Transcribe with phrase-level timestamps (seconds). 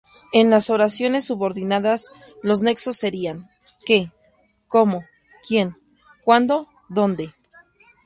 [0.33, 2.07] En las oraciones subordinadas
[2.41, 3.51] los nexos serían:
[3.85, 4.11] que,
[4.67, 5.03] como,
[5.47, 5.77] quien,
[6.23, 7.35] cuando, donde.